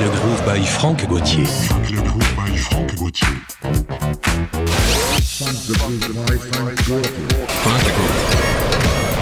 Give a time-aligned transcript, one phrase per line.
[0.00, 1.44] le groove by Franck Gauthier.
[1.90, 3.26] Le groove by Franck Gauthier.
[7.62, 9.19] Franck Gauthier.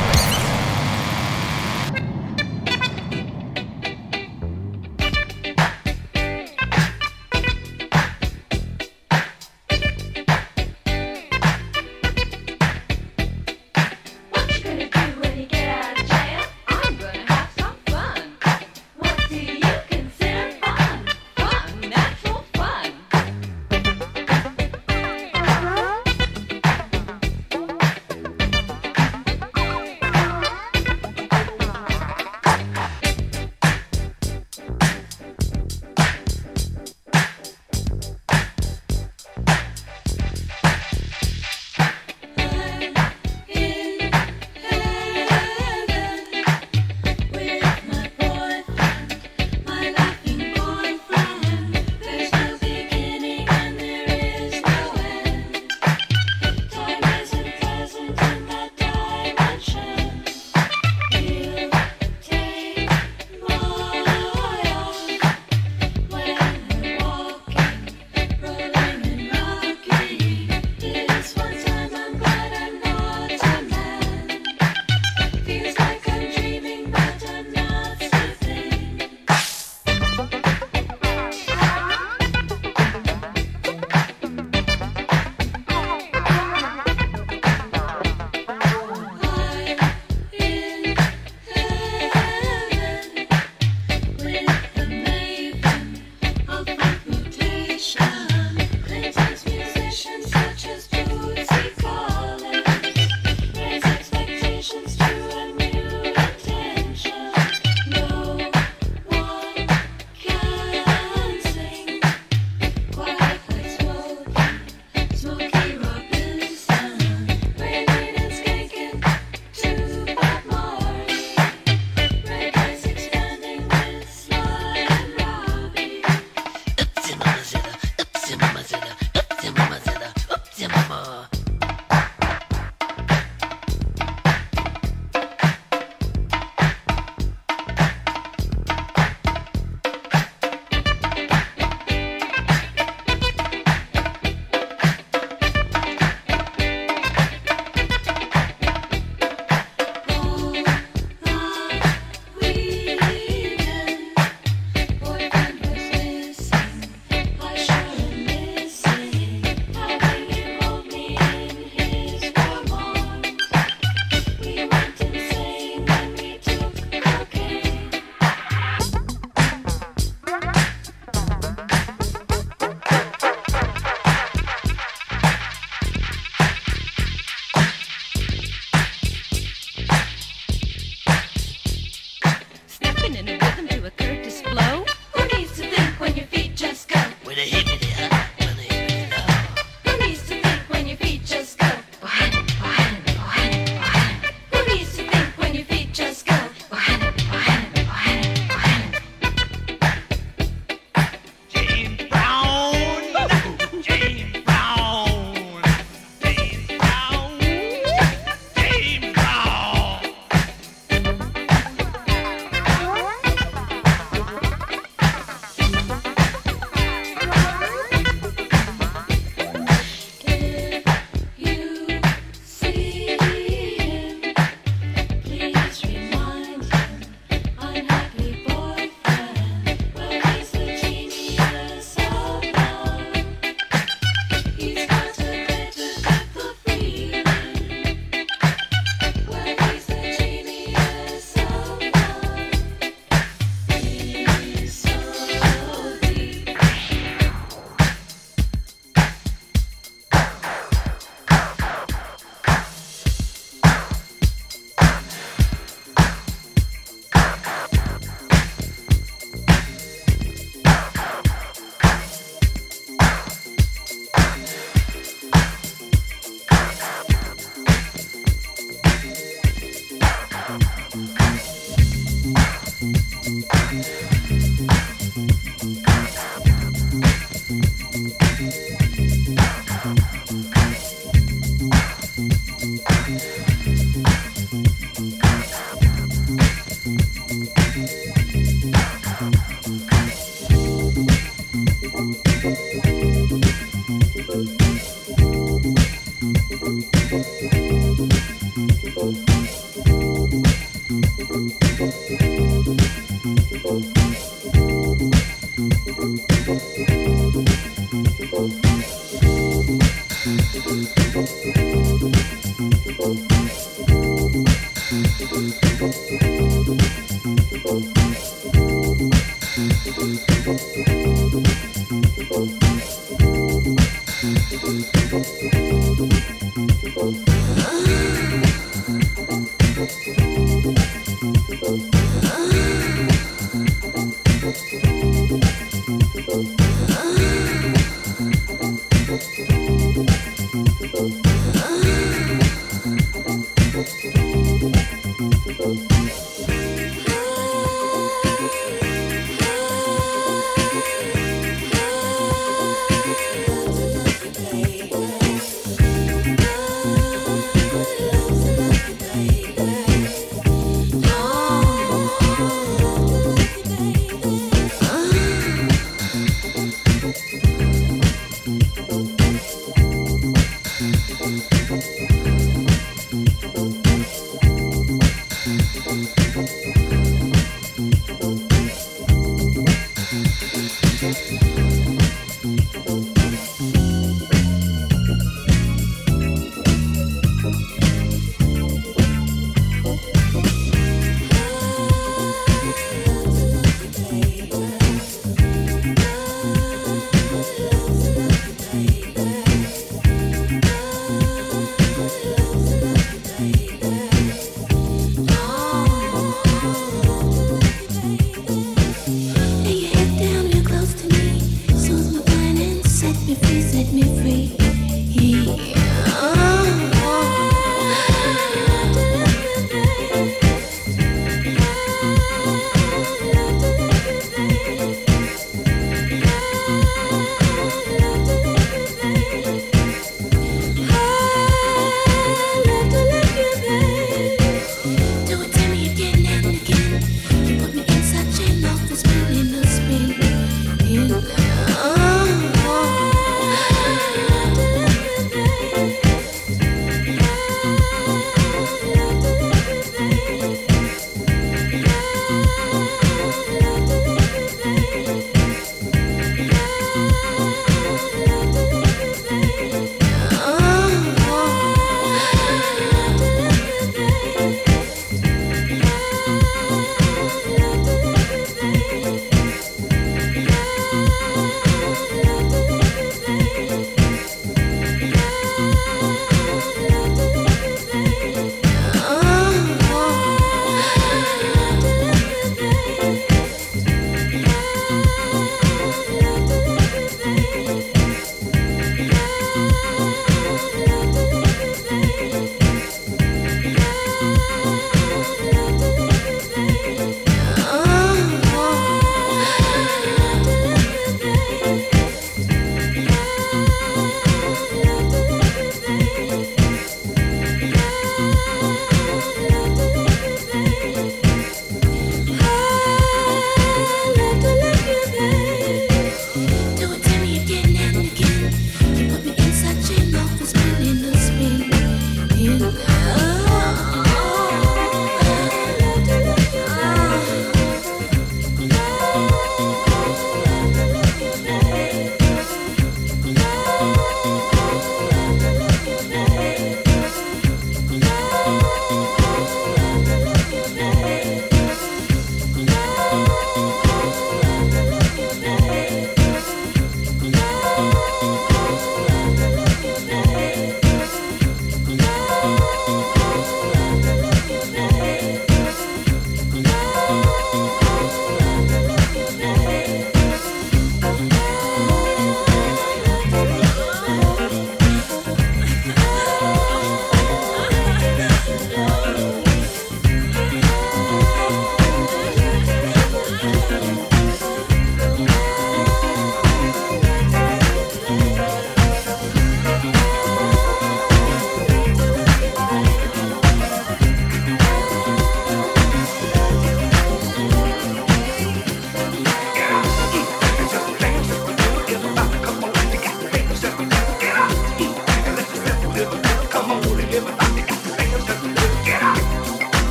[345.59, 345.88] Thank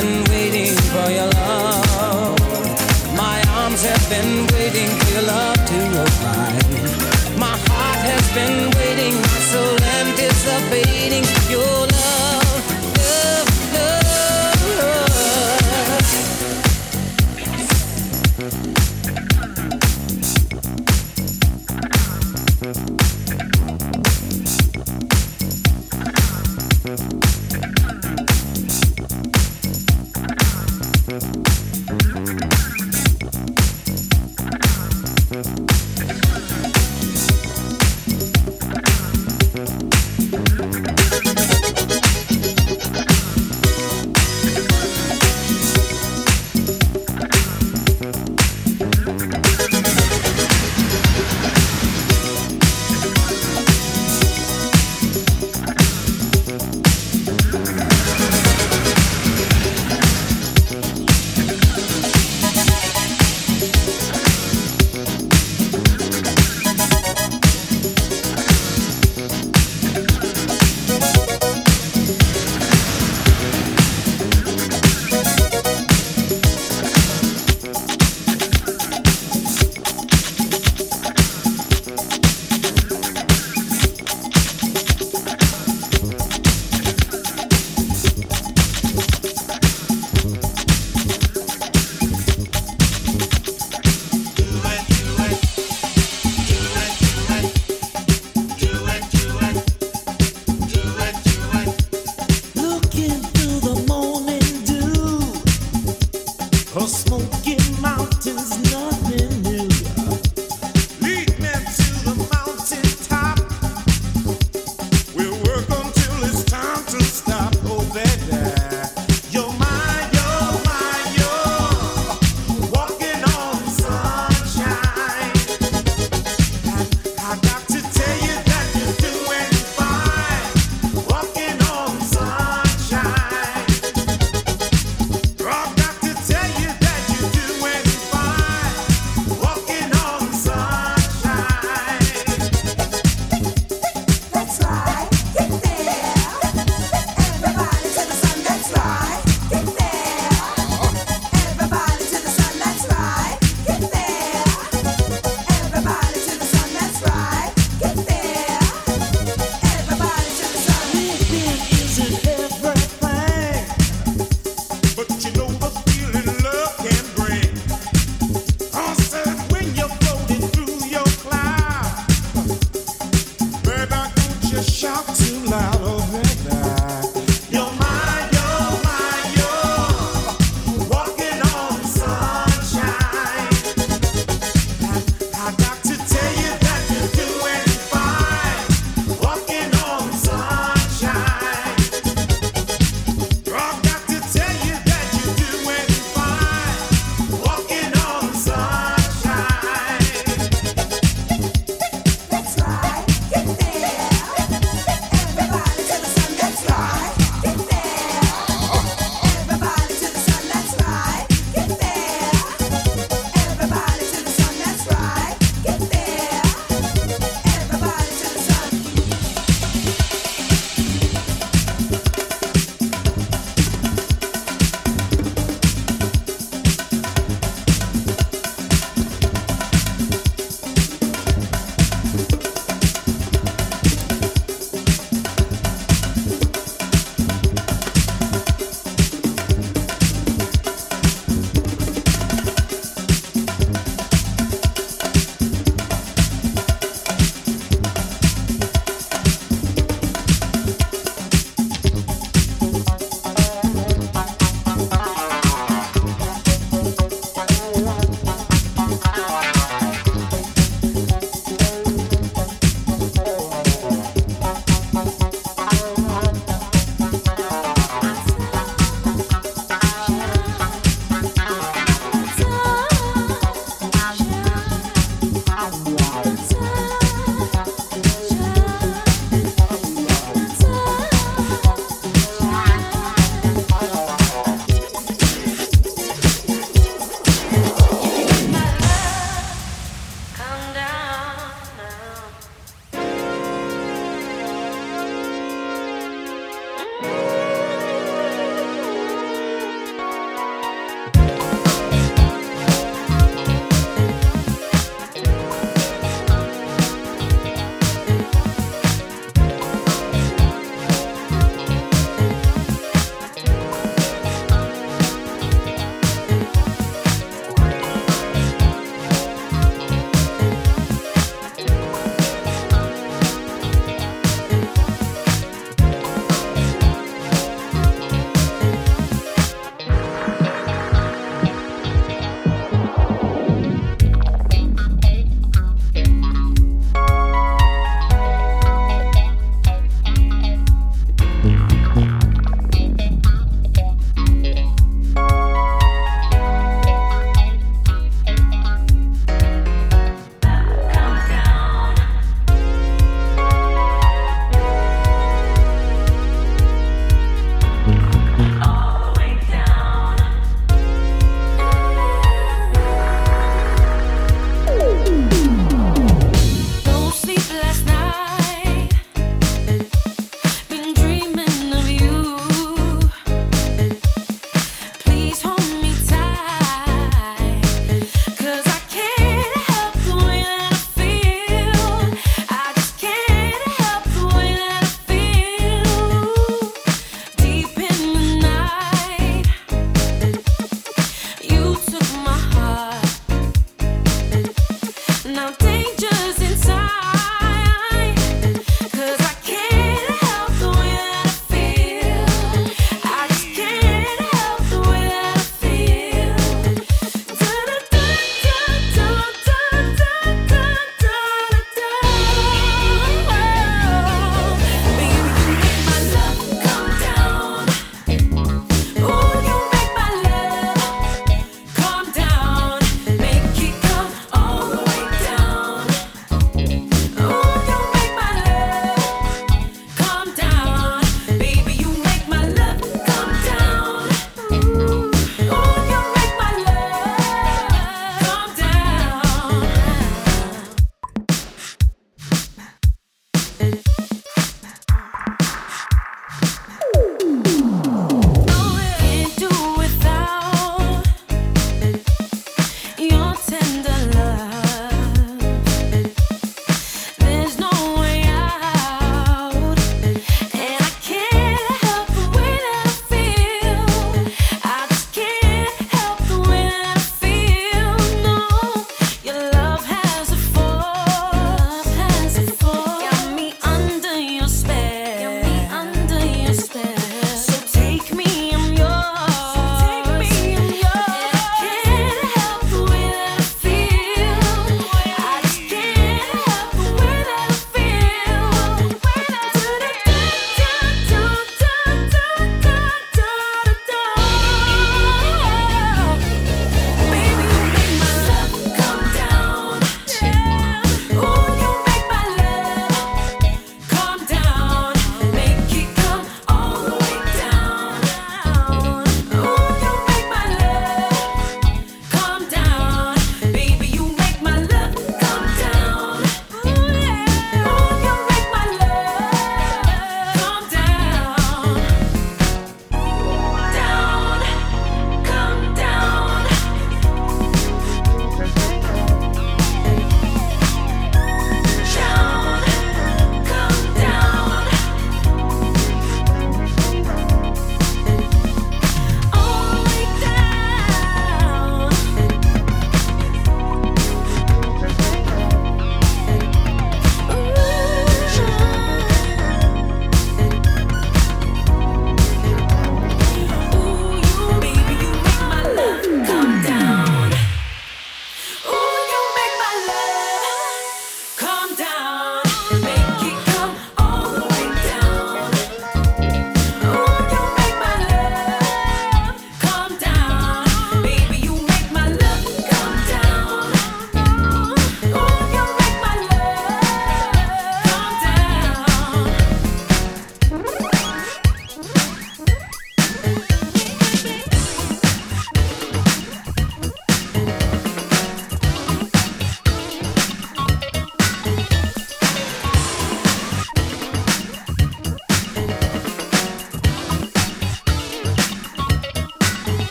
[0.00, 2.38] been waiting for your love.
[3.16, 4.49] My arms have been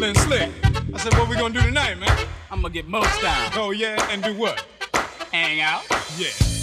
[0.00, 0.50] feeling slick.
[0.94, 2.26] I said, what we gonna do tonight, man?
[2.50, 3.52] I'm gonna get most down.
[3.54, 4.64] Oh yeah, and do what?
[5.30, 5.82] Hang out.
[6.16, 6.59] Yeah.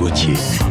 [0.00, 0.69] 过去。